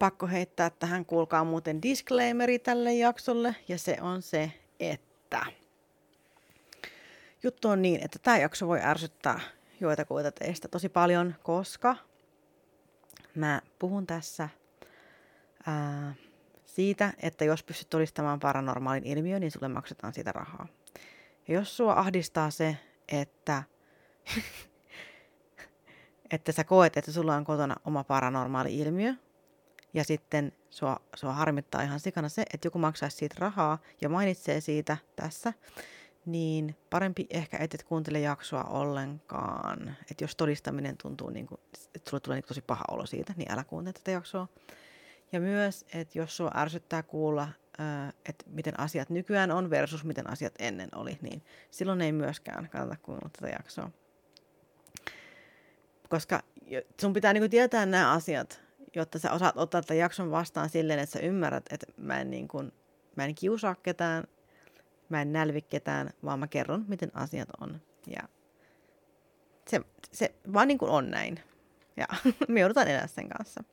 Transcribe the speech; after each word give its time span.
pakko 0.00 0.26
heittää 0.26 0.70
tähän, 0.70 1.06
kuulkaa 1.06 1.44
muuten 1.44 1.82
disclaimeri 1.82 2.58
tälle 2.58 2.94
jaksolle, 2.94 3.56
ja 3.68 3.78
se 3.78 3.96
on 4.00 4.22
se, 4.22 4.52
että 4.80 5.46
juttu 7.42 7.68
on 7.68 7.82
niin, 7.82 8.04
että 8.04 8.18
tämä 8.22 8.38
jakso 8.38 8.66
voi 8.66 8.80
ärsyttää 8.82 9.40
joitakuita 9.80 10.32
teistä 10.32 10.68
tosi 10.68 10.88
paljon, 10.88 11.34
koska 11.42 11.96
mä 13.34 13.62
puhun 13.78 14.06
tässä 14.06 14.48
ää, 15.66 16.14
siitä, 16.66 17.12
että 17.22 17.44
jos 17.44 17.62
pystyt 17.62 17.90
todistamaan 17.90 18.40
paranormaalin 18.40 19.06
ilmiön, 19.06 19.40
niin 19.40 19.50
sulle 19.50 19.68
maksetaan 19.68 20.12
siitä 20.12 20.32
rahaa. 20.32 20.66
Ja 21.48 21.54
jos 21.54 21.76
sua 21.76 21.92
ahdistaa 21.92 22.50
se, 22.50 22.76
että, 23.08 23.62
että 26.34 26.52
sä 26.52 26.64
koet, 26.64 26.96
että 26.96 27.12
sulla 27.12 27.36
on 27.36 27.44
kotona 27.44 27.76
oma 27.84 28.04
paranormaali 28.04 28.78
ilmiö, 28.78 29.14
ja 29.94 30.04
sitten 30.04 30.52
sua, 30.70 30.96
sua 31.16 31.32
harmittaa 31.32 31.82
ihan 31.82 32.00
sikana 32.00 32.28
se, 32.28 32.42
että 32.54 32.66
joku 32.66 32.78
maksaisi 32.78 33.16
siitä 33.16 33.36
rahaa 33.38 33.78
ja 34.00 34.08
mainitsee 34.08 34.60
siitä 34.60 34.96
tässä, 35.16 35.52
niin 36.26 36.76
parempi 36.90 37.26
ehkä 37.30 37.58
et, 37.60 37.74
et 37.74 37.82
kuuntele 37.82 38.20
jaksoa 38.20 38.64
ollenkaan. 38.64 39.96
Että 40.10 40.24
jos 40.24 40.36
todistaminen 40.36 40.96
tuntuu, 41.02 41.30
niin 41.30 41.46
kuin, 41.46 41.60
että 41.94 42.10
sulle 42.10 42.20
tulee 42.20 42.36
niin 42.36 42.48
tosi 42.48 42.62
paha 42.62 42.84
olo 42.90 43.06
siitä, 43.06 43.34
niin 43.36 43.52
älä 43.52 43.64
kuuntele 43.64 43.92
tätä 43.92 44.10
jaksoa. 44.10 44.48
Ja 45.32 45.40
myös, 45.40 45.84
että 45.94 46.18
jos 46.18 46.36
sua 46.36 46.50
ärsyttää 46.56 47.02
kuulla, 47.02 47.48
että 48.28 48.44
miten 48.46 48.80
asiat 48.80 49.10
nykyään 49.10 49.50
on 49.50 49.70
versus 49.70 50.04
miten 50.04 50.30
asiat 50.30 50.54
ennen 50.58 50.88
oli, 50.94 51.18
niin 51.22 51.42
silloin 51.70 52.00
ei 52.00 52.12
myöskään 52.12 52.68
kannata 52.68 52.96
kuunnella 53.02 53.30
tätä 53.40 53.48
jaksoa. 53.48 53.90
Koska 56.08 56.42
sun 57.00 57.12
pitää 57.12 57.32
niin 57.32 57.50
tietää 57.50 57.86
nämä 57.86 58.12
asiat, 58.12 58.60
jotta 58.94 59.18
sä 59.18 59.32
osaat 59.32 59.56
ottaa 59.56 59.82
tämän 59.82 59.98
jakson 59.98 60.30
vastaan 60.30 60.68
silleen, 60.68 60.98
että 60.98 61.12
sä 61.12 61.26
ymmärrät, 61.26 61.66
että 61.72 61.86
mä 61.96 62.20
en, 62.20 62.30
niin 62.30 62.48
kuin, 62.48 62.72
mä 63.16 63.24
en 63.24 63.34
kiusaa 63.34 63.74
ketään, 63.74 64.24
mä 65.08 65.22
en 65.22 65.32
nälvi 65.32 65.62
ketään, 65.62 66.10
vaan 66.24 66.38
mä 66.38 66.46
kerron, 66.46 66.84
miten 66.88 67.10
asiat 67.14 67.48
on. 67.60 67.80
Ja 68.06 68.28
se, 69.68 69.80
se 70.12 70.34
vaan 70.52 70.68
niin 70.68 70.78
kuin 70.78 70.90
on 70.90 71.10
näin. 71.10 71.40
Ja 71.96 72.06
me 72.48 72.60
joudutaan 72.60 72.88
elää 72.88 73.06
sen 73.06 73.28
kanssa. 73.28 73.64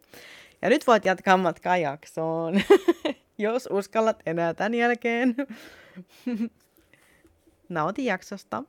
Ja 0.61 0.69
nyt 0.69 0.87
voit 0.87 1.05
jatkaa 1.05 1.37
matkaa 1.37 1.77
jaksoon, 1.77 2.61
jos 3.37 3.67
uskallat 3.71 4.23
enää 4.25 4.53
tämän 4.53 4.73
jälkeen. 4.73 5.35
Nauti 7.69 8.05
jaksosta. 8.05 8.63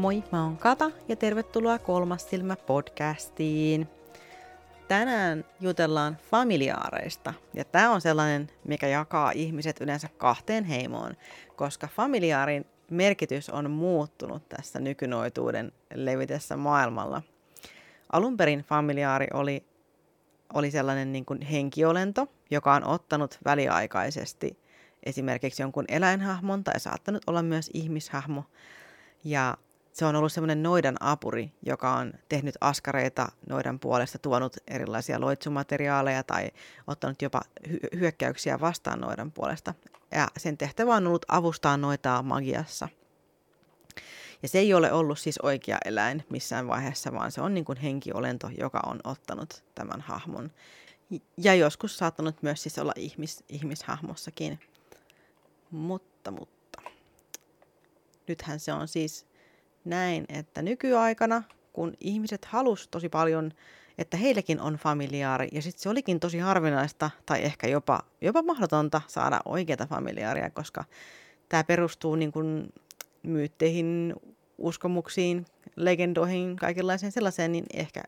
Moi, 0.00 0.24
mä 0.32 0.42
oon 0.44 0.56
Kata 0.56 0.90
ja 1.08 1.16
tervetuloa 1.16 1.78
Kolmas 1.78 2.30
silmä 2.30 2.56
podcastiin. 2.56 3.88
Tänään 4.88 5.44
jutellaan 5.60 6.18
familiaareista 6.30 7.34
ja 7.54 7.64
tämä 7.64 7.90
on 7.90 8.00
sellainen, 8.00 8.50
mikä 8.64 8.88
jakaa 8.88 9.30
ihmiset 9.30 9.80
yleensä 9.80 10.08
kahteen 10.18 10.64
heimoon, 10.64 11.14
koska 11.56 11.86
familiaarin 11.86 12.66
merkitys 12.90 13.50
on 13.50 13.70
muuttunut 13.70 14.48
tässä 14.48 14.80
nykynoituuden 14.80 15.72
levitessä 15.94 16.56
maailmalla. 16.56 17.22
Alun 18.12 18.36
perin 18.36 18.60
familiaari 18.60 19.26
oli, 19.32 19.64
oli 20.54 20.70
sellainen 20.70 21.12
niin 21.12 21.24
kuin 21.24 21.40
henkiolento, 21.40 22.26
joka 22.50 22.74
on 22.74 22.84
ottanut 22.84 23.38
väliaikaisesti 23.44 24.58
esimerkiksi 25.02 25.62
jonkun 25.62 25.84
eläinhahmon 25.88 26.64
tai 26.64 26.80
saattanut 26.80 27.22
olla 27.26 27.42
myös 27.42 27.70
ihmishahmo. 27.74 28.44
Ja 29.24 29.56
se 30.00 30.06
on 30.06 30.16
ollut 30.16 30.32
semmoinen 30.32 30.62
noidan 30.62 30.96
apuri, 31.00 31.52
joka 31.62 31.94
on 31.94 32.12
tehnyt 32.28 32.54
askareita 32.60 33.28
noidan 33.48 33.78
puolesta, 33.78 34.18
tuonut 34.18 34.56
erilaisia 34.68 35.20
loitsumateriaaleja 35.20 36.22
tai 36.22 36.50
ottanut 36.86 37.22
jopa 37.22 37.40
hy- 37.68 37.98
hyökkäyksiä 37.98 38.60
vastaan 38.60 39.00
noidan 39.00 39.32
puolesta. 39.32 39.74
Ja 40.10 40.28
sen 40.36 40.58
tehtävä 40.58 40.94
on 40.94 41.06
ollut 41.06 41.24
avustaa 41.28 41.76
noitaa 41.76 42.22
magiassa. 42.22 42.88
Ja 44.42 44.48
se 44.48 44.58
ei 44.58 44.74
ole 44.74 44.92
ollut 44.92 45.18
siis 45.18 45.38
oikea 45.38 45.78
eläin 45.84 46.24
missään 46.30 46.68
vaiheessa, 46.68 47.12
vaan 47.12 47.32
se 47.32 47.40
on 47.40 47.54
niin 47.54 47.64
kuin 47.64 47.78
henkiolento, 47.78 48.50
joka 48.58 48.80
on 48.86 49.00
ottanut 49.04 49.64
tämän 49.74 50.00
hahmon. 50.00 50.50
Ja 51.36 51.54
joskus 51.54 51.98
saattanut 51.98 52.42
myös 52.42 52.62
siis 52.62 52.78
olla 52.78 52.92
ihmis, 52.96 53.44
ihmishahmossakin. 53.48 54.60
Mutta, 55.70 56.30
mutta. 56.30 56.82
Nythän 58.28 58.60
se 58.60 58.72
on 58.72 58.88
siis 58.88 59.29
näin, 59.84 60.24
että 60.28 60.62
nykyaikana, 60.62 61.42
kun 61.72 61.94
ihmiset 62.00 62.44
halus 62.44 62.88
tosi 62.88 63.08
paljon, 63.08 63.52
että 63.98 64.16
heillekin 64.16 64.60
on 64.60 64.74
familiaari, 64.74 65.48
ja 65.52 65.62
sitten 65.62 65.82
se 65.82 65.88
olikin 65.88 66.20
tosi 66.20 66.38
harvinaista 66.38 67.10
tai 67.26 67.42
ehkä 67.44 67.68
jopa, 67.68 68.00
jopa 68.20 68.42
mahdotonta 68.42 69.00
saada 69.06 69.40
oikeata 69.44 69.86
familiaaria, 69.86 70.50
koska 70.50 70.84
tämä 71.48 71.64
perustuu 71.64 72.14
niin 72.14 72.32
kuin 72.32 72.72
myytteihin, 73.22 74.14
uskomuksiin, 74.58 75.46
legendoihin, 75.76 76.56
kaikenlaiseen 76.56 77.12
sellaiseen, 77.12 77.52
niin 77.52 77.66
ehkä, 77.74 78.02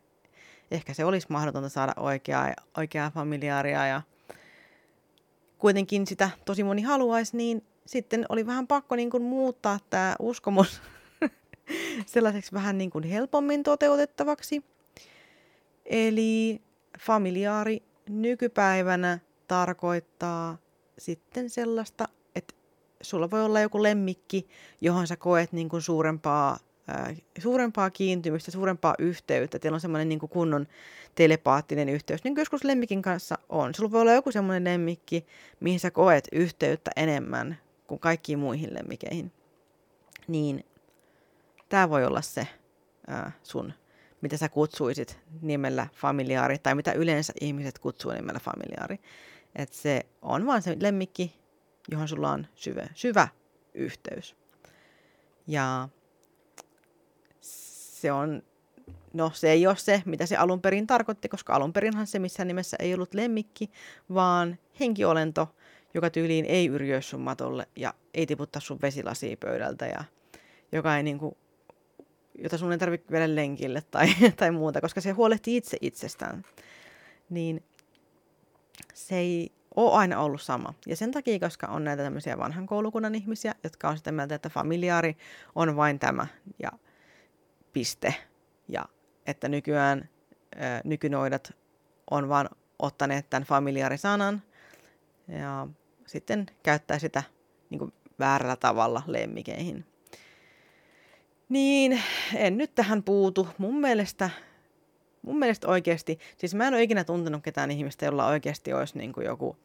ehkä 0.70 0.94
se 0.94 1.04
olisi 1.04 1.26
mahdotonta 1.30 1.68
saada 1.68 1.92
oikeaa, 1.96 2.54
oikeaa 2.76 3.10
familiaaria 3.10 3.86
ja 3.86 4.02
kuitenkin 5.58 6.06
sitä 6.06 6.30
tosi 6.44 6.64
moni 6.64 6.82
haluaisi, 6.82 7.36
niin 7.36 7.64
sitten 7.86 8.26
oli 8.28 8.46
vähän 8.46 8.66
pakko 8.66 8.96
niin 8.96 9.10
kuin 9.10 9.22
muuttaa 9.22 9.78
tämä 9.90 10.16
uskomus 10.18 10.82
sellaiseksi 12.06 12.52
vähän 12.52 12.78
niin 12.78 12.90
kuin 12.90 13.04
helpommin 13.04 13.62
toteutettavaksi. 13.62 14.62
Eli 15.86 16.60
familiaari 16.98 17.82
nykypäivänä 18.08 19.18
tarkoittaa 19.48 20.58
sitten 20.98 21.50
sellaista, 21.50 22.08
että 22.34 22.54
sulla 23.00 23.30
voi 23.30 23.44
olla 23.44 23.60
joku 23.60 23.82
lemmikki, 23.82 24.48
johon 24.80 25.06
sä 25.06 25.16
koet 25.16 25.52
niin 25.52 25.68
kuin 25.68 25.82
suurempaa, 25.82 26.58
suurempaa 27.38 27.90
kiintymystä, 27.90 28.50
suurempaa 28.50 28.94
yhteyttä. 28.98 29.58
Teillä 29.58 29.76
on 29.76 29.80
semmoinen 29.80 30.08
niin 30.08 30.18
kunnon 30.18 30.66
telepaattinen 31.14 31.88
yhteys, 31.88 32.24
niin 32.24 32.34
kuin 32.34 32.40
joskus 32.42 32.64
lemmikin 32.64 33.02
kanssa 33.02 33.38
on. 33.48 33.74
Sulla 33.74 33.90
voi 33.90 34.00
olla 34.00 34.12
joku 34.12 34.32
semmoinen 34.32 34.64
lemmikki, 34.64 35.26
mihin 35.60 35.80
sä 35.80 35.90
koet 35.90 36.28
yhteyttä 36.32 36.90
enemmän 36.96 37.58
kuin 37.86 38.00
kaikkiin 38.00 38.38
muihin 38.38 38.74
lemmikeihin. 38.74 39.32
Niin 40.28 40.64
tämä 41.72 41.90
voi 41.90 42.04
olla 42.04 42.22
se 42.22 42.48
ää, 43.06 43.32
sun, 43.42 43.72
mitä 44.20 44.36
sä 44.36 44.48
kutsuisit 44.48 45.18
nimellä 45.40 45.86
familiaari, 45.94 46.58
tai 46.58 46.74
mitä 46.74 46.92
yleensä 46.92 47.32
ihmiset 47.40 47.78
kutsuu 47.78 48.12
nimellä 48.12 48.40
familiaari. 48.40 49.00
Että 49.54 49.76
se 49.76 50.06
on 50.22 50.46
vaan 50.46 50.62
se 50.62 50.76
lemmikki, 50.80 51.40
johon 51.90 52.08
sulla 52.08 52.30
on 52.30 52.46
syvä, 52.54 52.86
syvä 52.94 53.28
yhteys. 53.74 54.36
Ja 55.46 55.88
se 57.40 58.12
on, 58.12 58.42
no 59.12 59.30
se 59.34 59.50
ei 59.50 59.66
ole 59.66 59.76
se, 59.76 60.02
mitä 60.04 60.26
se 60.26 60.36
alun 60.36 60.60
perin 60.60 60.86
tarkoitti, 60.86 61.28
koska 61.28 61.54
alun 61.54 61.72
perinhan 61.72 62.06
se 62.06 62.18
missään 62.18 62.48
nimessä 62.48 62.76
ei 62.80 62.94
ollut 62.94 63.14
lemmikki, 63.14 63.70
vaan 64.14 64.58
henkiolento, 64.80 65.54
joka 65.94 66.10
tyyliin 66.10 66.44
ei 66.44 66.66
yrjöi 66.66 67.02
sun 67.02 67.20
matolle 67.20 67.66
ja 67.76 67.94
ei 68.14 68.26
tiputtaa 68.26 68.60
sun 68.60 68.78
vesilasia 68.82 69.36
pöydältä 69.40 69.86
ja 69.86 70.04
joka 70.72 70.96
ei 70.96 71.02
niin 71.02 71.18
kuin 71.18 71.36
jota 72.38 72.58
sun 72.58 72.72
ei 72.72 72.78
tarvitse 72.78 73.10
viedä 73.10 73.34
lenkille 73.34 73.82
tai, 73.90 74.06
tai 74.36 74.50
muuta, 74.50 74.80
koska 74.80 75.00
se 75.00 75.10
huolehtii 75.10 75.56
itse 75.56 75.76
itsestään, 75.80 76.44
niin 77.30 77.64
se 78.94 79.16
ei 79.16 79.52
ole 79.76 79.92
aina 79.92 80.20
ollut 80.20 80.42
sama. 80.42 80.74
Ja 80.86 80.96
sen 80.96 81.10
takia, 81.10 81.38
koska 81.38 81.66
on 81.66 81.84
näitä 81.84 82.02
tämmöisiä 82.02 82.38
vanhan 82.38 82.66
koulukunnan 82.66 83.14
ihmisiä, 83.14 83.54
jotka 83.64 83.88
on 83.88 83.96
sitä 83.96 84.12
mieltä, 84.12 84.34
että 84.34 84.48
familiaari 84.48 85.16
on 85.54 85.76
vain 85.76 85.98
tämä 85.98 86.26
ja 86.62 86.70
piste. 87.72 88.14
Ja 88.68 88.84
että 89.26 89.48
nykyään 89.48 90.08
ää, 90.56 90.80
nykynoidat 90.84 91.52
on 92.10 92.28
vaan 92.28 92.48
ottaneet 92.78 93.30
tämän 93.30 93.46
familiaarisanan 93.46 94.42
ja 95.28 95.68
sitten 96.06 96.46
käyttää 96.62 96.98
sitä 96.98 97.22
niin 97.70 97.78
kuin 97.78 97.92
väärällä 98.18 98.56
tavalla 98.56 99.02
lemmikeihin. 99.06 99.91
Niin, 101.52 102.02
en 102.34 102.58
nyt 102.58 102.74
tähän 102.74 103.02
puutu. 103.02 103.48
Mun 103.58 103.80
mielestä, 103.80 104.30
mun 105.22 105.38
mielestä 105.38 105.68
oikeasti, 105.68 106.18
siis 106.38 106.54
mä 106.54 106.68
en 106.68 106.74
ole 106.74 106.82
ikinä 106.82 107.04
tuntenut 107.04 107.42
ketään 107.42 107.70
ihmistä, 107.70 108.04
jolla 108.04 108.26
oikeasti 108.26 108.72
olisi 108.72 108.98
niin 108.98 109.12
kuin 109.12 109.26
joku, 109.26 109.56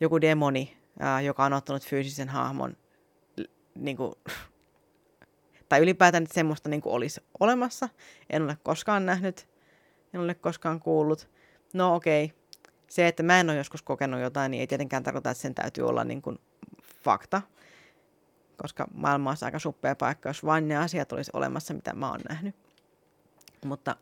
joku 0.00 0.20
demoni, 0.20 0.76
ää, 0.98 1.20
joka 1.20 1.44
on 1.44 1.52
ottanut 1.52 1.82
fyysisen 1.82 2.28
hahmon, 2.28 2.76
niin 3.74 3.96
kuin, 3.96 4.12
tai 5.68 5.80
ylipäätään 5.80 6.22
että 6.22 6.34
semmoista 6.34 6.68
niin 6.68 6.80
kuin 6.80 6.92
olisi 6.94 7.20
olemassa. 7.40 7.88
En 8.30 8.42
ole 8.42 8.56
koskaan 8.62 9.06
nähnyt, 9.06 9.48
en 10.14 10.20
ole 10.20 10.34
koskaan 10.34 10.80
kuullut. 10.80 11.30
No 11.72 11.94
okei, 11.94 12.24
okay. 12.24 12.36
se, 12.88 13.08
että 13.08 13.22
mä 13.22 13.40
en 13.40 13.50
ole 13.50 13.58
joskus 13.58 13.82
kokenut 13.82 14.20
jotain, 14.20 14.50
niin 14.50 14.60
ei 14.60 14.66
tietenkään 14.66 15.02
tarkoita, 15.02 15.30
että 15.30 15.42
sen 15.42 15.54
täytyy 15.54 15.88
olla 15.88 16.04
niin 16.04 16.22
kuin 16.22 16.38
fakta 17.04 17.42
koska 18.56 18.86
maailma 18.94 19.30
on 19.30 19.36
aika 19.42 19.58
suppea 19.58 19.94
paikka, 19.96 20.28
jos 20.28 20.44
vain 20.44 20.68
ne 20.68 20.76
asiat 20.76 21.12
olisi 21.12 21.30
olemassa, 21.34 21.74
mitä 21.74 21.94
mä 21.94 22.10
oon 22.10 22.20
nähnyt. 22.28 22.54
Mutta 23.64 23.96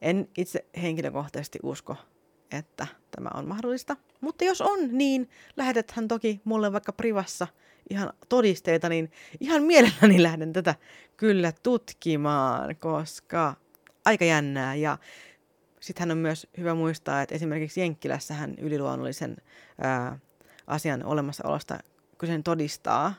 en 0.00 0.28
itse 0.36 0.64
henkilökohtaisesti 0.82 1.58
usko, 1.62 1.96
että 2.50 2.86
tämä 3.10 3.30
on 3.34 3.48
mahdollista. 3.48 3.96
Mutta 4.20 4.44
jos 4.44 4.60
on, 4.60 4.78
niin 4.92 5.30
lähetethän 5.56 6.08
toki 6.08 6.40
mulle 6.44 6.72
vaikka 6.72 6.92
privassa 6.92 7.46
ihan 7.90 8.12
todisteita, 8.28 8.88
niin 8.88 9.12
ihan 9.40 9.62
mielelläni 9.62 10.22
lähden 10.22 10.52
tätä 10.52 10.74
kyllä 11.16 11.52
tutkimaan, 11.62 12.76
koska 12.76 13.54
aika 14.04 14.24
jännää. 14.24 14.74
Ja 14.74 14.98
sittenhän 15.80 16.10
on 16.10 16.18
myös 16.18 16.46
hyvä 16.58 16.74
muistaa, 16.74 17.22
että 17.22 17.34
esimerkiksi 17.34 17.80
Jenkkilässähän 17.80 18.54
yliluonnollisen 18.58 19.36
ää, 19.80 20.18
asian 20.66 21.04
olemassaolosta, 21.04 21.78
kun 22.18 22.26
sen 22.28 22.42
todistaa, 22.42 23.14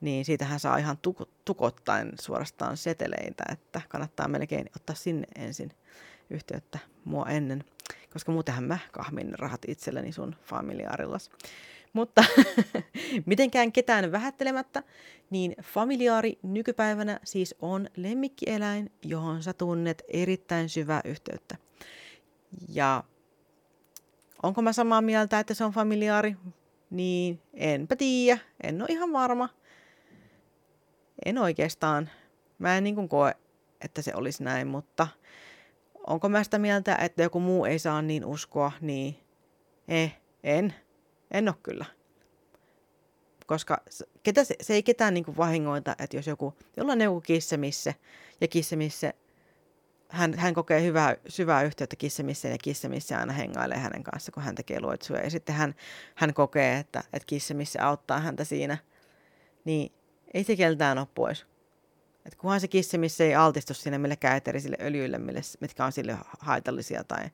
niin 0.00 0.24
siitähän 0.24 0.60
saa 0.60 0.76
ihan 0.76 0.98
tukottaen 1.44 2.12
suorastaan 2.20 2.76
seteleitä, 2.76 3.44
että 3.52 3.80
kannattaa 3.88 4.28
melkein 4.28 4.70
ottaa 4.76 4.96
sinne 4.96 5.26
ensin 5.36 5.72
yhteyttä 6.30 6.78
mua 7.04 7.26
ennen, 7.26 7.64
koska 8.12 8.32
muutenhan 8.32 8.64
mä 8.64 8.78
kahmin 8.92 9.38
rahat 9.38 9.62
itselleni 9.68 10.12
sun 10.12 10.36
familiaarillas. 10.42 11.30
Mutta 11.92 12.24
mitenkään 13.26 13.72
ketään 13.72 14.12
vähättelemättä, 14.12 14.82
niin 15.30 15.54
familiaari 15.62 16.38
nykypäivänä 16.42 17.20
siis 17.24 17.54
on 17.60 17.88
lemmikkieläin, 17.96 18.92
johon 19.02 19.42
sä 19.42 19.52
tunnet 19.52 20.02
erittäin 20.08 20.68
syvää 20.68 21.00
yhteyttä. 21.04 21.56
Ja 22.68 23.04
onko 24.42 24.62
mä 24.62 24.72
samaa 24.72 25.00
mieltä, 25.00 25.40
että 25.40 25.54
se 25.54 25.64
on 25.64 25.72
familiaari? 25.72 26.36
Niin 26.90 27.40
enpä 27.54 27.96
tiedä, 27.96 28.38
en 28.62 28.82
ole 28.82 28.88
ihan 28.90 29.12
varma 29.12 29.48
en 31.24 31.38
oikeastaan. 31.38 32.10
Mä 32.58 32.76
en 32.76 32.84
niin 32.84 33.08
koe, 33.08 33.34
että 33.80 34.02
se 34.02 34.12
olisi 34.14 34.44
näin, 34.44 34.66
mutta 34.66 35.08
onko 36.06 36.28
mä 36.28 36.44
sitä 36.44 36.58
mieltä, 36.58 36.96
että 36.96 37.22
joku 37.22 37.40
muu 37.40 37.64
ei 37.64 37.78
saa 37.78 38.02
niin 38.02 38.24
uskoa, 38.24 38.72
niin 38.80 39.20
eh, 39.88 40.16
en. 40.44 40.74
En 41.30 41.48
ole 41.48 41.56
kyllä. 41.62 41.84
Koska 43.46 43.82
ketä, 44.22 44.44
se, 44.44 44.54
se 44.60 44.74
ei 44.74 44.82
ketään 44.82 45.14
niin 45.14 45.36
vahingoita, 45.36 45.96
että 45.98 46.16
jos 46.16 46.26
joku, 46.26 46.54
jolla 46.76 46.92
on 46.92 47.00
joku 47.00 47.20
kissemissä 47.20 47.94
ja 48.40 48.48
kissemissä 48.48 49.12
hän, 50.08 50.34
hän 50.34 50.54
kokee 50.54 50.82
hyvää, 50.82 51.16
syvää 51.28 51.62
yhteyttä 51.62 51.96
kissemissä 51.96 52.48
ja 52.48 52.58
kissemissä 52.62 53.18
aina 53.18 53.32
hengailee 53.32 53.78
hänen 53.78 54.02
kanssa, 54.02 54.32
kun 54.32 54.42
hän 54.42 54.54
tekee 54.54 54.80
luotsuja. 54.80 55.20
Ja 55.20 55.30
sitten 55.30 55.54
hän, 55.54 55.74
hän 56.14 56.34
kokee, 56.34 56.78
että, 56.78 57.00
että 57.12 57.26
kissemissä 57.26 57.86
auttaa 57.86 58.20
häntä 58.20 58.44
siinä. 58.44 58.78
Niin 59.64 59.92
ei 60.34 60.44
se 60.44 60.56
keltään 60.56 60.98
ole 60.98 61.06
pois. 61.14 61.46
Et 62.26 62.34
kunhan 62.34 62.60
se 62.60 62.68
kisse, 62.68 62.98
missä 62.98 63.24
ei 63.24 63.34
altistu 63.34 63.74
sinne 63.74 63.98
millekään 63.98 64.36
eterisille 64.36 64.76
öljyille, 64.80 65.18
mille, 65.18 65.40
mitkä 65.60 65.84
on 65.84 65.92
sille 65.92 66.18
haitallisia 66.38 67.04
tai 67.04 67.30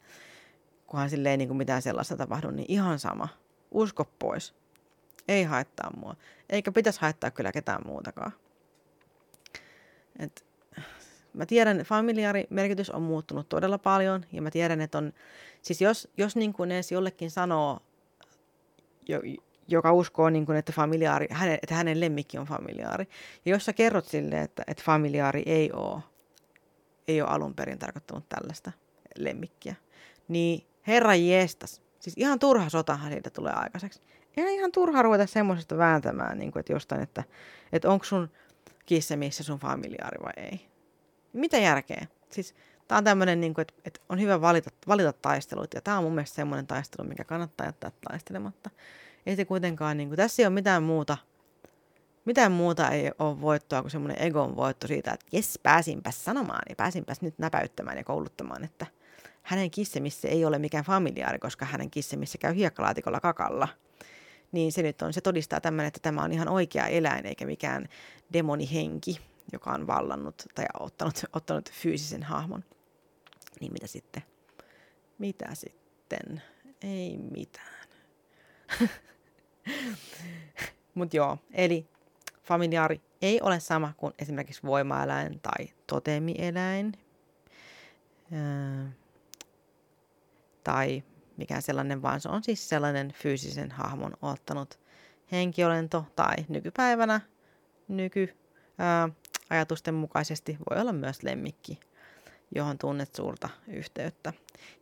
kunhan 0.86 1.10
sille 1.10 1.30
ei 1.30 1.36
niin 1.36 1.56
mitään 1.56 1.82
sellaista 1.82 2.16
tapahdu, 2.16 2.50
niin 2.50 2.66
ihan 2.68 2.98
sama. 2.98 3.28
Usko 3.70 4.04
pois. 4.18 4.54
Ei 5.28 5.44
haittaa 5.44 5.96
mua. 5.96 6.16
Eikä 6.50 6.72
pitäisi 6.72 7.00
haittaa 7.00 7.30
kyllä 7.30 7.52
ketään 7.52 7.82
muutakaan. 7.86 8.32
Et, 10.18 10.44
mä 11.32 11.46
tiedän, 11.46 11.80
että 11.80 11.88
familiaari 11.88 12.46
merkitys 12.50 12.90
on 12.90 13.02
muuttunut 13.02 13.48
todella 13.48 13.78
paljon 13.78 14.24
ja 14.32 14.42
mä 14.42 14.50
tiedän, 14.50 14.80
että 14.80 14.98
on, 14.98 15.12
siis 15.62 15.80
jos, 15.80 16.08
jos 16.16 16.36
niin 16.36 16.52
kuin 16.52 16.72
edes 16.72 16.92
jollekin 16.92 17.30
sanoo, 17.30 17.80
jo, 19.08 19.20
joka 19.68 19.92
uskoo, 19.92 20.30
niin 20.30 20.46
kuin, 20.46 20.58
että, 20.58 20.72
familiaari, 20.72 21.26
hänen, 21.30 21.58
että 21.62 21.74
hänen 21.74 22.00
lemmikki 22.00 22.38
on 22.38 22.46
familiaari. 22.46 23.08
Ja 23.44 23.50
jos 23.52 23.64
sä 23.64 23.72
kerrot 23.72 24.06
sille, 24.06 24.40
että, 24.40 24.62
että 24.66 24.82
familiaari 24.86 25.42
ei 25.46 25.72
ole, 25.72 26.02
ei 27.08 27.22
ole 27.22 27.30
alun 27.30 27.54
perin 27.54 27.78
tarkoittanut 27.78 28.28
tällaista 28.28 28.72
lemmikkiä, 29.18 29.74
niin 30.28 30.66
herra 30.86 31.14
jestas, 31.14 31.82
siis 32.00 32.14
ihan 32.16 32.38
turha 32.38 32.68
sotahan 32.68 33.12
siitä 33.12 33.30
tulee 33.30 33.52
aikaiseksi. 33.52 34.00
Ja 34.36 34.50
ihan 34.50 34.72
turha 34.72 35.02
ruveta 35.02 35.26
semmoisesta 35.26 35.78
vääntämään, 35.78 36.38
niin 36.38 36.52
kuin, 36.52 36.60
että 36.60 36.72
jostain, 36.72 37.02
että, 37.02 37.24
että 37.72 37.90
onko 37.90 38.04
sun 38.04 38.30
kisse 38.86 39.16
missä 39.16 39.44
sun 39.44 39.58
familiaari 39.58 40.18
vai 40.22 40.32
ei. 40.36 40.66
Mitä 41.32 41.58
järkeä? 41.58 42.06
Siis 42.30 42.54
tämä 42.88 42.98
on 42.98 43.04
tämmöinen, 43.04 43.40
niin 43.40 43.54
kuin, 43.54 43.62
että, 43.62 43.74
että 43.84 44.00
on 44.08 44.20
hyvä 44.20 44.40
valita, 44.40 44.70
valita 44.88 45.12
taistelut, 45.12 45.74
ja 45.74 45.80
tämä 45.80 45.98
on 45.98 46.04
mun 46.04 46.14
mielestä 46.14 46.34
semmoinen 46.34 46.66
taistelu, 46.66 47.08
mikä 47.08 47.24
kannattaa 47.24 47.66
jättää 47.66 47.90
taistelematta 48.08 48.70
ei 49.26 49.36
se 49.36 49.44
kuitenkaan, 49.44 49.96
niin 49.96 50.08
kuin, 50.08 50.16
tässä 50.16 50.42
ei 50.42 50.46
ole 50.46 50.54
mitään 50.54 50.82
muuta, 50.82 51.16
mitään 52.24 52.52
muuta 52.52 52.88
ei 52.88 53.10
ole 53.19 53.40
voittoa 53.40 53.82
kuin 53.82 53.90
semmoinen 53.90 54.22
egon 54.22 54.56
voitto 54.56 54.86
siitä, 54.86 55.12
että 55.12 55.26
jes, 55.32 55.58
pääsinpäs 55.62 56.24
sanomaan 56.24 56.62
ja 56.69 56.76
pääsinpäs 56.76 57.22
nyt 57.22 57.38
näpäyttämään 57.38 57.96
ja 57.96 58.04
kouluttamaan, 58.04 58.64
että 58.64 58.86
hänen 59.42 59.70
kissemissä 59.70 60.28
ei 60.28 60.44
ole 60.44 60.58
mikään 60.58 60.84
familiaari, 60.84 61.38
koska 61.38 61.64
hänen 61.64 61.90
kissemissä 61.90 62.38
käy 62.38 62.54
hiekkalaatikolla 62.54 63.20
kakalla. 63.20 63.69
Niin 64.52 64.72
se 64.72 64.82
nyt 64.82 65.02
on, 65.02 65.12
se 65.12 65.20
todistaa 65.20 65.60
tämän, 65.60 65.86
että 65.86 66.00
tämä 66.02 66.22
on 66.22 66.32
ihan 66.32 66.48
oikea 66.48 66.86
eläin 66.86 67.26
eikä 67.26 67.46
mikään 67.46 67.88
demonihenki, 68.32 69.20
joka 69.52 69.70
on 69.70 69.86
vallannut 69.86 70.42
tai 70.54 70.64
ottanut, 70.80 71.24
ottanut 71.32 71.72
fyysisen 71.72 72.22
hahmon. 72.22 72.64
Niin 73.60 73.72
mitä 73.72 73.86
sitten? 73.86 74.22
Mitä 75.19 75.55
sitten? 75.55 76.43
Ei 76.82 77.19
mitään. 77.19 77.71
Mutta 80.94 81.17
joo, 81.17 81.38
eli 81.52 81.86
familiaari 82.43 83.00
ei 83.22 83.41
ole 83.41 83.60
sama 83.60 83.93
kuin 83.96 84.14
esimerkiksi 84.19 84.62
voimaeläin 84.62 85.41
tai 85.41 85.69
totemieläin. 85.86 86.93
Öö, 88.32 88.84
tai 90.64 91.02
mikään 91.36 91.62
sellainen, 91.62 92.02
vaan 92.02 92.20
se 92.20 92.29
on 92.29 92.44
siis 92.44 92.69
sellainen 92.69 93.12
fyysisen 93.12 93.70
hahmon 93.70 94.12
ottanut 94.22 94.81
henkiolento 95.32 96.06
tai 96.17 96.36
nykypäivänä 96.48 97.20
nyky 97.88 98.36
öö, 98.81 99.14
ajatusten 99.50 99.94
mukaisesti 99.94 100.58
voi 100.70 100.81
olla 100.81 100.93
myös 100.93 101.22
lemmikki 101.22 101.81
johon 102.54 102.78
tunnet 102.78 103.14
suurta 103.14 103.48
yhteyttä. 103.68 104.32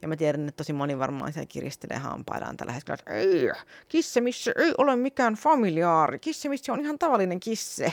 Ja 0.03 0.09
mä 0.09 0.17
tiedän, 0.17 0.49
että 0.49 0.57
tosi 0.57 0.73
moni 0.73 0.99
varmaan 0.99 1.33
siellä 1.33 1.47
kiristelee 1.47 1.99
hampaillaan 1.99 2.57
tällä 2.57 2.73
hetkellä, 2.73 2.95
että 2.99 3.13
ei, 3.13 3.51
kisse 3.89 4.21
missä 4.21 4.53
ei 4.57 4.73
ole 4.79 4.97
mikään 4.97 5.35
familiaari, 5.35 6.19
kisse 6.19 6.49
missä 6.49 6.73
on 6.73 6.81
ihan 6.81 6.99
tavallinen 6.99 7.41
kisse. 7.41 7.93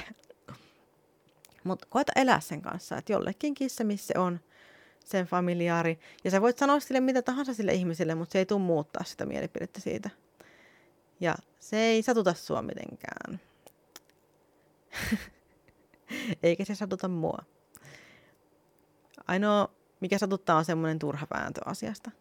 Mutta 1.63 1.87
koeta 1.89 2.11
elää 2.15 2.39
sen 2.39 2.61
kanssa, 2.61 2.97
että 2.97 3.13
jollekin 3.13 3.53
kisse 3.53 3.83
missä 3.83 4.13
on 4.17 4.39
sen 5.05 5.25
familiaari. 5.25 5.99
Ja 6.23 6.31
sä 6.31 6.41
voit 6.41 6.57
sanoa 6.57 6.79
sille 6.79 6.99
mitä 6.99 7.21
tahansa 7.21 7.53
sille 7.53 7.73
ihmiselle, 7.73 8.15
mutta 8.15 8.33
se 8.33 8.39
ei 8.39 8.45
tule 8.45 8.61
muuttaa 8.61 9.03
sitä 9.03 9.25
mielipidettä 9.25 9.79
siitä. 9.81 10.09
Ja 11.19 11.35
se 11.59 11.77
ei 11.77 12.01
satuta 12.01 12.33
sua 12.33 12.61
mitenkään. 12.61 13.39
Eikä 16.43 16.65
se 16.65 16.75
satuta 16.75 17.07
mua. 17.07 17.37
Ainoa, 19.27 19.69
mikä 19.99 20.17
satuttaa, 20.17 20.57
on 20.57 20.65
semmoinen 20.65 20.99
turha 20.99 21.27
vääntö 21.33 21.61
asiasta. 21.65 22.11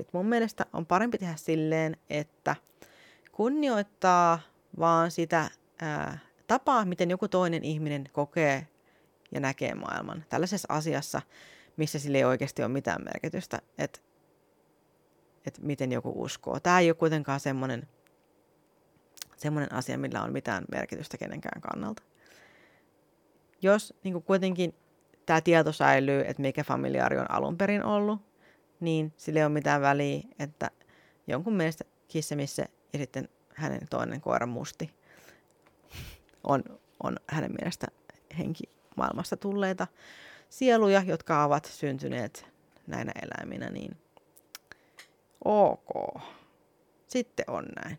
Et 0.00 0.12
mun 0.12 0.26
mielestä 0.26 0.66
on 0.72 0.86
parempi 0.86 1.18
tehdä 1.18 1.36
silleen, 1.36 1.96
että 2.10 2.56
kunnioittaa 3.32 4.38
vaan 4.78 5.10
sitä 5.10 5.50
ää, 5.82 6.18
tapaa, 6.46 6.84
miten 6.84 7.10
joku 7.10 7.28
toinen 7.28 7.64
ihminen 7.64 8.04
kokee 8.12 8.68
ja 9.32 9.40
näkee 9.40 9.74
maailman. 9.74 10.24
Tällaisessa 10.28 10.68
asiassa, 10.68 11.22
missä 11.76 11.98
sille 11.98 12.18
ei 12.18 12.24
oikeasti 12.24 12.62
ole 12.62 12.72
mitään 12.72 13.04
merkitystä, 13.04 13.58
että 13.78 14.00
et 15.46 15.58
miten 15.58 15.92
joku 15.92 16.12
uskoo. 16.22 16.60
Tämä 16.60 16.80
ei 16.80 16.90
ole 16.90 16.94
kuitenkaan 16.94 17.40
semmoinen, 17.40 17.88
semmoinen 19.36 19.72
asia, 19.72 19.98
millä 19.98 20.22
on 20.22 20.32
mitään 20.32 20.64
merkitystä 20.70 21.18
kenenkään 21.18 21.60
kannalta. 21.60 22.02
Jos 23.62 23.94
niin 24.04 24.22
kuitenkin 24.22 24.74
tämä 25.30 25.40
tieto 25.40 25.72
säilyy, 25.72 26.20
että 26.26 26.42
mikä 26.42 26.64
familiaari 26.64 27.18
on 27.18 27.30
alun 27.30 27.58
perin 27.58 27.84
ollut, 27.84 28.20
niin 28.80 29.12
sille 29.16 29.38
ei 29.38 29.44
ole 29.44 29.52
mitään 29.52 29.80
väliä, 29.80 30.22
että 30.38 30.70
jonkun 31.26 31.54
mielestä 31.54 31.84
kissemissä 32.08 32.66
ja 32.92 32.98
sitten 32.98 33.28
hänen 33.54 33.80
toinen 33.90 34.20
koira 34.20 34.46
musti 34.46 34.90
on, 36.44 36.62
on 37.02 37.16
hänen 37.26 37.52
mielestä 37.60 37.86
henki 38.38 38.64
maailmasta 38.96 39.36
tulleita 39.36 39.86
sieluja, 40.48 41.02
jotka 41.06 41.44
ovat 41.44 41.64
syntyneet 41.64 42.46
näinä 42.86 43.12
eläiminä, 43.22 43.70
niin 43.70 43.96
ok. 45.44 46.22
Sitten 47.08 47.44
on 47.48 47.66
näin. 47.84 47.98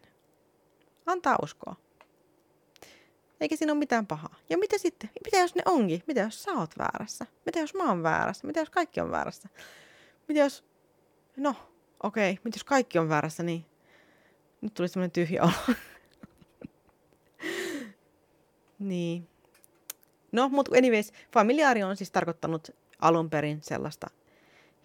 Antaa 1.05 1.35
uskoa. 1.43 1.75
Eikä 3.41 3.55
siinä 3.55 3.73
ole 3.73 3.79
mitään 3.79 4.07
pahaa. 4.07 4.35
Ja 4.49 4.57
mitä 4.57 4.77
sitten? 4.77 5.09
Mitä 5.25 5.37
jos 5.37 5.55
ne 5.55 5.61
onkin? 5.65 6.03
Mitä 6.07 6.19
jos 6.21 6.43
sä 6.43 6.51
oot 6.51 6.77
väärässä? 6.77 7.25
Mitä 7.45 7.59
jos 7.59 7.73
mä 7.73 7.83
oon 7.83 8.03
väärässä? 8.03 8.47
Mitä 8.47 8.59
jos 8.59 8.69
kaikki 8.69 9.01
on 9.01 9.11
väärässä? 9.11 9.49
Mitä 10.27 10.39
jos... 10.39 10.65
No, 11.37 11.55
okei. 12.03 12.31
Okay. 12.31 12.41
Mitä 12.43 12.55
jos 12.55 12.63
kaikki 12.63 12.99
on 12.99 13.09
väärässä, 13.09 13.43
niin... 13.43 13.65
Nyt 14.61 14.73
tuli 14.73 14.87
semmoinen 14.87 15.11
tyhjä 15.11 15.43
olo. 15.43 15.51
niin. 18.79 19.27
No, 20.31 20.49
mutta 20.49 20.77
anyways, 20.77 21.11
familiaari 21.33 21.83
on 21.83 21.97
siis 21.97 22.11
tarkoittanut 22.11 22.69
alun 22.99 23.29
perin 23.29 23.61
sellaista 23.61 24.07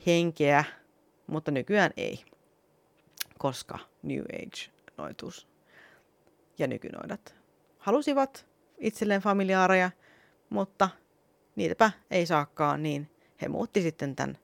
henkeä, 0.06 0.64
mutta 1.26 1.50
nykyään 1.50 1.90
ei, 1.96 2.24
koska 3.38 3.78
New 4.02 4.20
Age-noitus 4.20 5.48
ja 6.58 6.66
nykynoidat 6.66 7.36
halusivat 7.86 8.45
itselleen 8.78 9.20
familiaareja, 9.20 9.90
mutta 10.50 10.88
niitäpä 11.56 11.90
ei 12.10 12.26
saakaan, 12.26 12.82
niin 12.82 13.10
he 13.42 13.48
muutti 13.48 13.82
sitten 13.82 14.16
tämän 14.16 14.38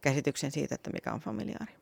käsityksen 0.00 0.50
siitä, 0.50 0.74
että 0.74 0.90
mikä 0.90 1.12
on 1.12 1.20
familiaari. 1.20 1.72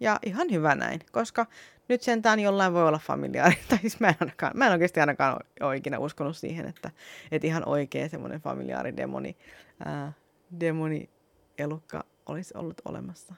Ja 0.00 0.18
ihan 0.26 0.50
hyvä 0.50 0.74
näin, 0.74 1.00
koska 1.12 1.46
nyt 1.88 2.02
sentään 2.02 2.40
jollain 2.40 2.72
voi 2.72 2.88
olla 2.88 2.98
familiaari. 2.98 3.58
Tai 3.68 3.78
siis 3.78 4.00
mä 4.00 4.08
en, 4.08 4.14
ainakaan, 4.20 4.52
mä 4.54 4.66
en 4.66 4.72
oikeasti 4.72 5.00
ainakaan 5.00 5.40
ole 5.60 5.76
ikinä 5.76 5.98
uskonut 5.98 6.36
siihen, 6.36 6.66
että, 6.66 6.90
että 7.32 7.46
ihan 7.46 7.68
oikea 7.68 8.08
semmoinen 8.08 8.40
familiaari 8.40 8.96
demoni, 8.96 9.36
ää, 9.84 10.12
demoni 10.60 11.10
elukka 11.58 12.04
olisi 12.26 12.54
ollut 12.56 12.80
olemassa. 12.84 13.34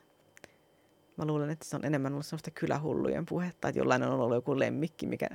Mä 1.16 1.24
luulen, 1.24 1.50
että 1.50 1.64
se 1.64 1.76
on 1.76 1.84
enemmän 1.84 2.12
ollut 2.12 2.26
semmoista 2.26 2.50
kylähullujen 2.50 3.26
puhetta, 3.26 3.68
että 3.68 3.78
jollain 3.78 4.02
on 4.02 4.20
ollut 4.20 4.36
joku 4.36 4.58
lemmikki, 4.58 5.06
mikä, 5.06 5.28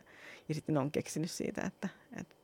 ja 0.49 0.55
sitten 0.55 0.77
on 0.77 0.91
keksinyt 0.91 1.31
siitä, 1.31 1.61
että, 1.61 1.89
että 2.19 2.35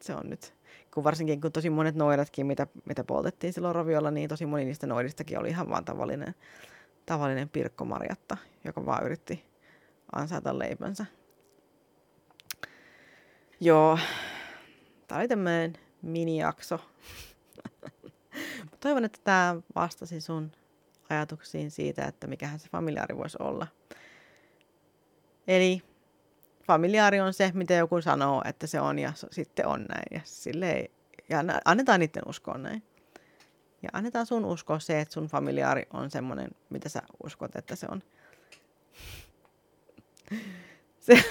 se 0.00 0.14
on 0.14 0.30
nyt, 0.30 0.54
kun 0.94 1.04
varsinkin 1.04 1.40
kun 1.40 1.52
tosi 1.52 1.70
monet 1.70 1.94
noidatkin, 1.94 2.46
mitä, 2.46 2.66
mitä 2.84 3.04
poltettiin 3.04 3.52
silloin 3.52 3.74
roviolla, 3.74 4.10
niin 4.10 4.28
tosi 4.28 4.46
moni 4.46 4.64
niistä 4.64 4.86
noidistakin 4.86 5.38
oli 5.38 5.48
ihan 5.48 5.68
vaan 5.68 5.84
tavallinen, 5.84 6.34
tavallinen 7.06 7.48
pirkkomarjatta, 7.48 8.36
joka 8.64 8.86
vaan 8.86 9.04
yritti 9.04 9.44
ansaita 10.12 10.58
leipänsä. 10.58 11.06
Joo, 13.60 13.98
tämä 15.08 15.18
oli 15.18 15.28
tämmöinen 15.28 15.72
minijakso. 16.02 16.80
Toivon, 18.80 19.04
että 19.04 19.20
tämä 19.24 19.56
vastasi 19.74 20.20
sun 20.20 20.52
ajatuksiin 21.10 21.70
siitä, 21.70 22.04
että 22.04 22.26
mikähän 22.26 22.58
se 22.58 22.68
familiaari 22.68 23.16
voisi 23.16 23.36
olla. 23.40 23.66
Eli 25.48 25.82
familiaari 26.66 27.20
on 27.20 27.34
se, 27.34 27.50
mitä 27.54 27.74
joku 27.74 28.02
sanoo, 28.02 28.42
että 28.44 28.66
se 28.66 28.80
on 28.80 28.98
ja 28.98 29.12
sitten 29.30 29.66
on 29.66 29.84
näin. 29.88 30.06
Ja, 30.10 30.20
silleen, 30.24 30.88
ja 31.28 31.44
annetaan 31.64 32.00
niiden 32.00 32.22
uskoa 32.26 32.58
näin. 32.58 32.82
Ja 33.82 33.88
annetaan 33.92 34.26
sun 34.26 34.44
uskoa 34.44 34.78
se, 34.78 35.00
että 35.00 35.14
sun 35.14 35.26
familiaari 35.26 35.86
on 35.92 36.10
semmoinen, 36.10 36.50
mitä 36.70 36.88
sä 36.88 37.02
uskot, 37.24 37.56
että 37.56 37.76
se 37.76 37.86
on. 37.90 38.02
Se, 41.00 41.24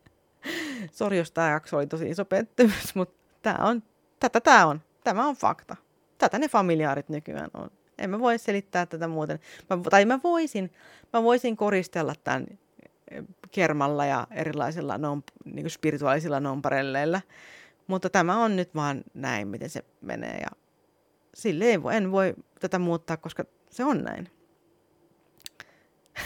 Sori, 0.92 1.18
jos 1.18 1.32
tämä 1.32 1.50
jakso 1.50 1.76
oli 1.76 1.86
tosi 1.86 2.10
iso 2.10 2.24
pettymys, 2.24 2.94
mutta 2.94 3.14
tää 3.42 3.58
on, 3.60 3.82
tätä 4.20 4.40
tämä 4.40 4.66
on. 4.66 4.80
Tämä 5.04 5.26
on 5.26 5.36
fakta. 5.36 5.76
Tätä 6.18 6.38
ne 6.38 6.48
familiaarit 6.48 7.08
nykyään 7.08 7.50
on. 7.54 7.70
En 8.00 8.10
mä 8.10 8.20
voi 8.20 8.38
selittää 8.38 8.86
tätä 8.86 9.08
muuten. 9.08 9.40
Mä, 9.70 9.78
tai 9.90 10.04
mä 10.04 10.20
voisin, 10.22 10.72
mä 11.12 11.22
voisin 11.22 11.56
koristella 11.56 12.14
tämän 12.24 12.46
eh, 13.10 13.24
kermalla 13.50 14.06
ja 14.06 14.26
erilaisilla 14.30 14.98
non, 14.98 15.22
niin 15.44 15.62
kuin 15.62 15.70
spirituaalisilla 15.70 16.40
nonparelleilla. 16.40 17.20
Mutta 17.86 18.10
tämä 18.10 18.44
on 18.44 18.56
nyt 18.56 18.74
vaan 18.74 19.04
näin, 19.14 19.48
miten 19.48 19.70
se 19.70 19.84
menee. 20.00 20.38
Ja 20.40 20.48
sille 21.34 21.64
ei 21.64 21.82
voi, 21.82 21.96
en 21.96 22.12
voi 22.12 22.34
tätä 22.60 22.78
muuttaa, 22.78 23.16
koska 23.16 23.44
se 23.70 23.84
on 23.84 24.04
näin. 24.04 24.30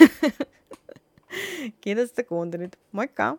Kiitos, 1.80 2.08
että 2.08 2.22
kuuntelit. 2.22 2.78
Moikka! 2.92 3.38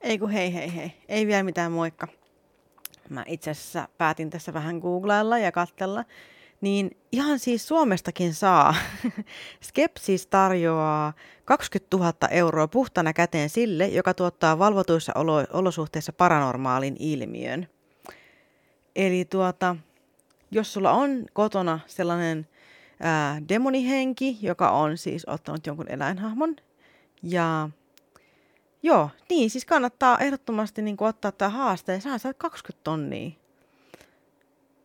Ei 0.00 0.18
kun 0.18 0.30
hei 0.30 0.54
hei 0.54 0.76
hei. 0.76 0.92
Ei 1.08 1.26
vielä 1.26 1.42
mitään 1.42 1.72
moikka. 1.72 2.08
Mä 3.08 3.24
itse 3.26 3.50
asiassa 3.50 3.88
päätin 3.98 4.30
tässä 4.30 4.54
vähän 4.54 4.78
googlailla 4.78 5.38
ja 5.38 5.52
katsella. 5.52 6.04
Niin 6.60 6.96
ihan 7.12 7.38
siis 7.38 7.68
Suomestakin 7.68 8.34
saa. 8.34 8.74
Skepsis 9.68 10.26
tarjoaa 10.26 11.12
20 11.44 11.96
000 11.96 12.12
euroa 12.30 12.68
puhtana 12.68 13.12
käteen 13.12 13.50
sille, 13.50 13.86
joka 13.86 14.14
tuottaa 14.14 14.58
valvotuissa 14.58 15.12
olo- 15.14 15.46
olosuhteissa 15.52 16.12
paranormaalin 16.12 16.96
ilmiön. 16.98 17.68
Eli 18.96 19.24
tuota, 19.24 19.76
jos 20.50 20.72
sulla 20.72 20.92
on 20.92 21.26
kotona 21.32 21.80
sellainen 21.86 22.48
ää, 23.00 23.42
demonihenki, 23.48 24.38
joka 24.42 24.70
on 24.70 24.98
siis 24.98 25.24
ottanut 25.28 25.66
jonkun 25.66 25.88
eläinhahmon 25.88 26.56
ja 27.22 27.70
joo, 28.82 29.10
niin 29.30 29.50
siis 29.50 29.64
kannattaa 29.64 30.18
ehdottomasti 30.18 30.82
niin 30.82 30.96
ottaa 31.00 31.32
tämä 31.32 31.48
haaste 31.48 31.92
ja 31.92 32.18
saa 32.18 32.34
20 32.34 32.84
tonnia. 32.84 33.30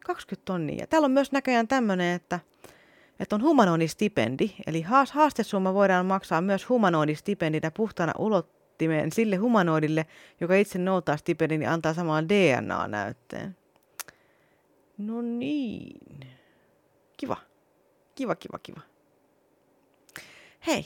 20 0.04 0.46
tonnia. 0.46 0.76
Ja 0.80 0.88
täällä 0.88 1.06
on 1.06 1.12
myös 1.12 1.32
näköjään 1.32 1.68
tämmöinen, 1.68 2.16
että, 2.16 2.40
että 3.20 3.36
on 3.36 3.42
humanoidistipendi, 3.42 4.52
eli 4.68 4.82
haastesumma 5.14 5.74
voidaan 5.74 6.06
maksaa 6.06 6.42
myös 6.42 6.70
humanoidistipendinä 6.70 7.72
puhtana 7.72 8.14
ulottimeen 8.18 9.12
sille 9.12 9.36
humanoidille, 9.36 10.06
joka 10.42 10.56
itse 10.56 10.80
noutaa 10.80 11.18
stipendin 11.18 11.62
ja 11.62 11.74
antaa 11.74 11.94
samaan 11.94 12.30
DNA-näytteen. 12.30 13.58
No 14.98 15.22
niin. 15.22 16.28
Kiva. 17.18 17.38
Kiva, 18.16 18.36
kiva, 18.36 18.60
kiva. 18.60 18.82
Hei, 20.68 20.86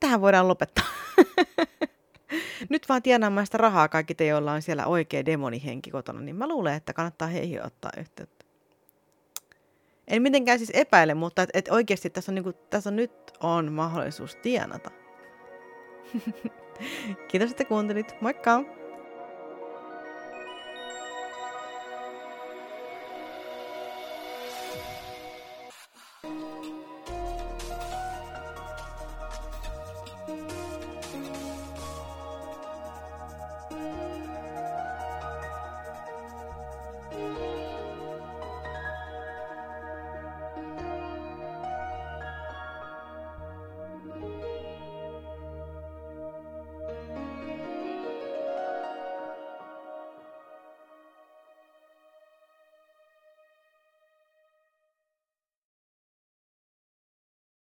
tähän 0.00 0.20
voidaan 0.20 0.48
lopettaa. 0.48 0.84
Nyt 2.70 2.88
vaan 2.88 3.02
tienaamaan 3.02 3.46
sitä 3.46 3.58
rahaa 3.58 3.88
kaikki 3.88 4.14
te, 4.14 4.26
joilla 4.26 4.52
on 4.52 4.62
siellä 4.62 4.86
oikea 4.86 5.26
demonihenki 5.26 5.90
kotona, 5.90 6.20
niin 6.20 6.36
mä 6.36 6.48
luulen, 6.48 6.74
että 6.74 6.92
kannattaa 6.92 7.28
heihin 7.28 7.66
ottaa 7.66 7.90
yhteyttä. 7.98 8.44
En 10.08 10.22
mitenkään 10.22 10.58
siis 10.58 10.70
epäile, 10.74 11.14
mutta 11.14 11.42
et, 11.42 11.50
et 11.54 11.68
oikeasti 11.70 12.10
tässä 12.10 12.32
on, 12.32 12.34
niinku, 12.34 12.52
tässä 12.52 12.90
on 12.90 12.96
nyt 12.96 13.12
on 13.40 13.72
mahdollisuus 13.72 14.36
tienata. 14.36 14.90
Kiitos, 17.28 17.50
että 17.50 17.64
kuuntelit. 17.64 18.20
Moikka! 18.20 18.83